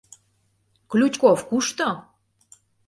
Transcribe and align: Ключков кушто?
Ключков 0.89 1.39
кушто? 1.49 1.89